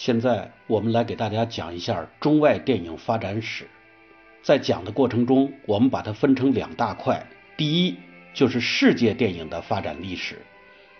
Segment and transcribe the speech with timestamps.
[0.00, 3.68] 现在我们来给大家讲一下中外电影发展史。
[4.42, 7.26] 在讲的过程中，我们把它分成两大块：
[7.58, 7.96] 第一
[8.32, 10.36] 就是世界电影的发展历史；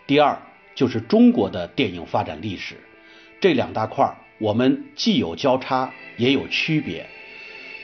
[0.07, 0.39] 第二
[0.75, 2.77] 就是中国的电影发展历史。
[3.41, 7.07] 这两大块我们既有交叉，也有区别。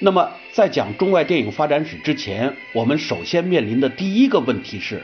[0.01, 5.02] 那么，在讲中外电影发展史之前，我们首先面临的第一个问题是，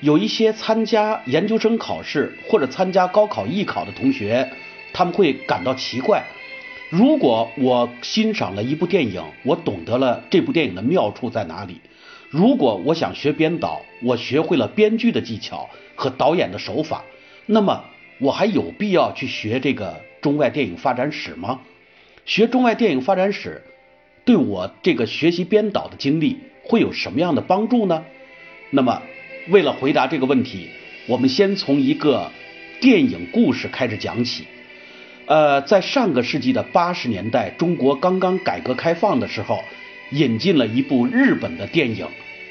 [0.00, 4.50] 有一些参加研究生考试或者参加高考艺考的同学。
[4.94, 6.24] 他们会感到奇怪，
[6.88, 11.74] 如果我欣赏了一部电影，我懂得了这部电影的妙处在哪里；
[12.30, 17.04] 如果我想学编导，我学会了编剧的技巧和导演的手法，
[17.46, 17.84] 那么
[18.20, 21.60] 我还有必要去学这个中外电影发展史吗？
[22.24, 23.62] 学中外电影发展史
[24.24, 28.04] 对我这个学习编导的经历会有什么样的帮助呢？
[28.70, 29.02] 那么，
[29.48, 30.68] 为了回答这个问题，
[31.08, 32.30] 我们先从一个
[32.80, 34.46] 电影故事开始讲起。
[35.26, 39.64] 呃，在上个世纪的八十年代，中国刚刚改革开放的时候，
[40.10, 42.06] 引进了一部日本的电影。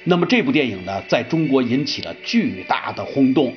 [0.06, 3.54] 那么这部电影呢，在中国引起了巨大的轰动。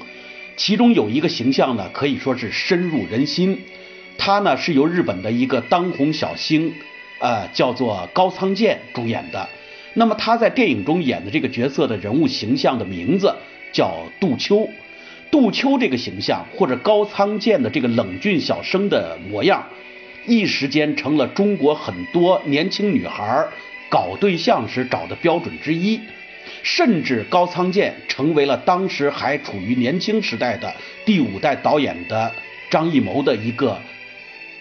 [0.57, 3.59] 其中有一个形象呢，可以说是深入人心。
[4.19, 6.73] 他呢是由日本的一个当红小星，
[7.19, 9.49] 呃，叫做高仓健主演的。
[9.95, 13.35] 那么他在电影中演的这个角色的人物形象的名字
[13.73, 14.69] 叫杜秋。
[15.31, 19.67] 杜秋这个形象，或者高仓健的这个冷峻小生的模样，
[20.27, 23.47] 一时间成了中国很多年轻女孩
[23.89, 26.01] 搞对象时找的标准之一。
[26.63, 30.73] 甚至高仓健成为了当时还处于年轻时代的
[31.05, 32.33] 第五代导演的
[32.71, 33.79] 张艺谋的一个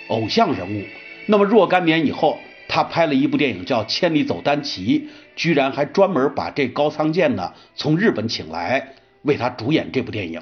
[0.07, 0.83] 偶像人物。
[1.27, 4.99] 那么若干年以后，他拍了一部电影叫《千里走单骑》，
[5.35, 10.41] 居然还专门把这高仓健呢从日本请来为他主演这部电影。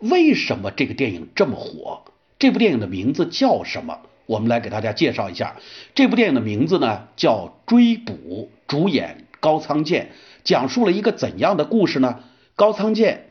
[0.00, 2.04] 为什么这个电影这么火？
[2.38, 4.00] 这部电影的名字叫什么？
[4.26, 5.56] 我们来给大家介绍一下。
[5.94, 10.10] 这部电影的名字呢叫《追捕》，主演高仓健，
[10.44, 12.20] 讲述了一个怎样的故事呢？
[12.56, 13.30] 高仓健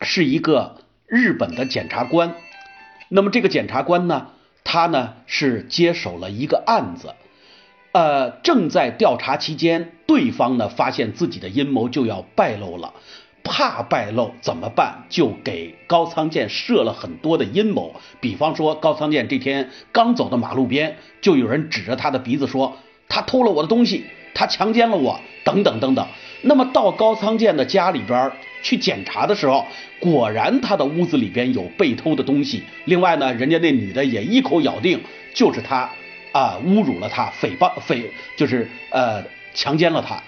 [0.00, 2.34] 是一个日本的检察官，
[3.08, 4.28] 那么这个检察官呢，
[4.64, 7.14] 他呢是接手了一个案子，
[7.92, 12.94] 呃，正在调查期间，对方呢发现自己的阴谋就要败露了。
[13.48, 15.06] 怕败露怎么办？
[15.08, 17.96] 就给高仓健设了很多的阴谋。
[18.20, 22.76] 比方说，高仓健这天刚走到马路边，就有人指着他的鼻子说
[23.08, 24.04] ：“他偷了我的东西，
[24.34, 26.06] 他强奸了我，等等等等。”
[26.42, 28.30] 那么到高仓健的家里边
[28.62, 29.66] 去检查的时候，
[29.98, 32.62] 果然他的屋子里边有被偷的东西。
[32.84, 35.00] 另外呢，人家那女的也一口咬定
[35.34, 35.90] 就是他
[36.30, 38.04] 啊侮辱了他，诽谤诽
[38.36, 40.22] 就是呃强奸了他。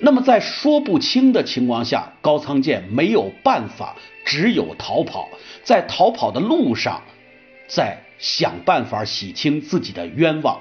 [0.00, 5.28] 那么在说不清的情况下，高仓健没有办法，只有逃跑。
[5.62, 7.02] 在逃跑的路上，
[7.68, 10.60] 在想办法洗清自己的冤枉。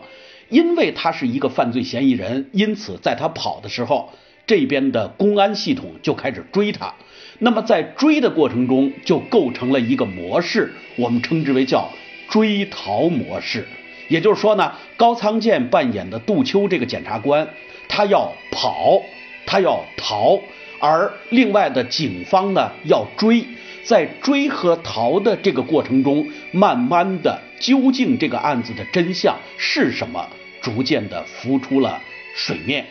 [0.49, 4.11] 因为他是一个犯罪嫌疑人，因此在他跑的时候，
[4.47, 6.95] 这边的公安系统就开始追他。
[7.37, 11.89] 那么在追的过程中，就构成了一个模式，我们称之为叫
[12.29, 13.65] 追逃模式。
[14.07, 17.47] 也就是说呢，高仓健扮演的杜秋这个检察官，
[17.87, 19.01] 他要跑。
[19.49, 20.39] 他要逃，
[20.79, 23.43] 而另外的警方呢要追，
[23.83, 30.29] 在追和逃的这个过程中，慢慢的，究竟这个案子的真相是什么，
[30.61, 31.99] 逐渐的浮出了
[32.35, 32.85] 水面。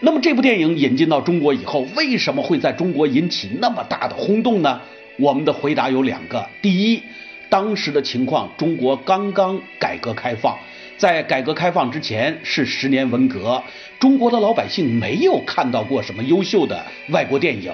[0.00, 4.80] 那么这部电影引进到中国以后，为什么会在中国引起那么大的轰动呢？
[5.18, 7.02] 我们的回答有两个：第一，
[7.50, 10.56] 当时的情况，中国刚刚改革开放。
[10.96, 13.62] 在改革开放之前是十年文革，
[14.00, 17.72] 中国的老百姓没有看到过什么优秀的外国电影，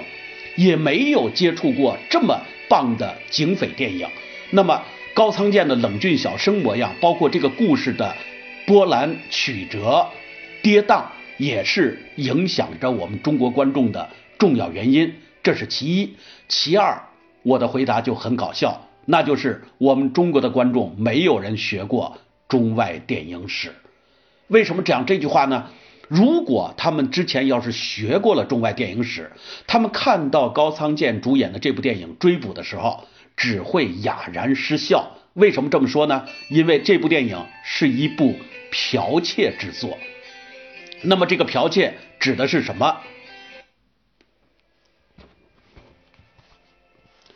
[0.55, 4.07] 也没有接触过这么棒的警匪电影。
[4.49, 8.13] 那么高仓健的冷峻小生模样，包括这个故事的
[8.65, 10.05] 波澜曲折、
[10.61, 11.05] 跌宕，
[11.37, 15.13] 也是影响着我们中国观众的重要原因。
[15.41, 16.15] 这是其一。
[16.49, 17.01] 其二，
[17.41, 22.17] 我的回答就很搞笑，那就是我们中国的观众没有人学过。
[22.53, 23.73] 中外电影史，
[24.47, 25.71] 为什么讲这句话呢？
[26.07, 29.31] 如果他们之前要是学过了中外电影史，
[29.65, 35.17] 他们看到高仓健主演的这部电影《追捕》的时候，只会哑然失笑。
[35.33, 36.27] 为什么这么说呢？
[36.51, 38.35] 因为这部电影是一部
[38.71, 39.97] 剽窃之作。
[41.01, 42.97] 那么这个剽窃指的是什么？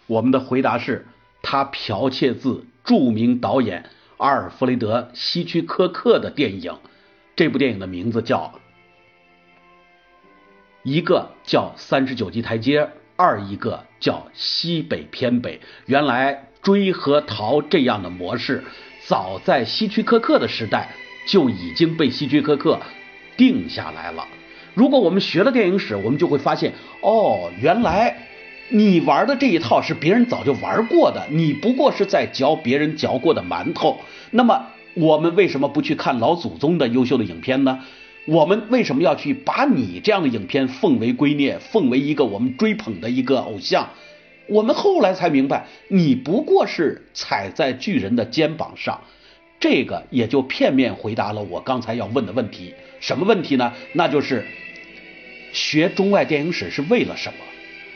[0.06, 1.08] 我们的回答是，
[1.42, 3.90] 他剽窃自著名导演。
[4.18, 6.76] 阿尔弗雷德·希区柯克的电影，
[7.36, 8.60] 这部电影的名字叫
[10.84, 12.82] 一个叫《三十九级台阶》，
[13.16, 15.58] 二一个叫《西北偏北》。
[15.86, 18.64] 原来追和逃这样的模式，
[19.06, 20.96] 早在希区柯克的时代
[21.28, 22.80] 就已经被希区柯克
[23.38, 24.28] 定下来了。
[24.74, 28.27] 如果我们学了电影史，我们就会发现，哦，原来
[28.70, 33.98] 你玩的这一套是别人早就玩过的，你不过是在嚼别人嚼过的馒头。
[34.32, 37.80] 那么，我们为什么不去看老祖宗的优秀的影片呢？
[38.26, 43.88] 我们为什么要去把你这样的影片奉为圭臬，奉为一个我们追捧的一个偶像？
[44.48, 49.00] 我们后来才明白，你不过是踩在巨人的肩膀上，
[49.62, 52.74] 这个也就片面回答了我刚才要问的问题。
[53.00, 53.72] 什么问题呢？
[53.94, 54.46] 那就是
[55.54, 57.40] 学中外电影史是为了什么？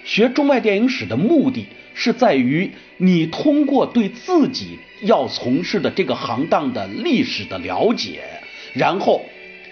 [0.03, 8.21] 学中外电影史的目的是在于你通过对自己要从事的这个行当的历史的了解，
[8.73, 9.25] 然后。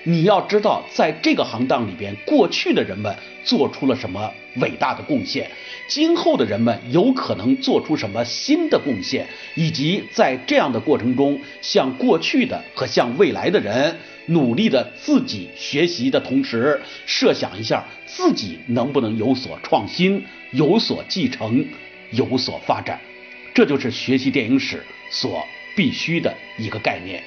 [0.03, 5.51] 你要知道，在这个行当里边，过去的人们做出了什么伟大的贡献，
[5.87, 13.97] 今后的人们有可能做出什么新的贡献，以及在这样的过程中，向过去的和向未来的人
[14.27, 21.65] 努力的自己学习的同时，设想一下自己能不能有所创新、有所继承、
[22.11, 22.99] 有所发展，
[23.53, 24.81] 这就是学习电影史
[25.11, 27.21] 所必须的一个概念。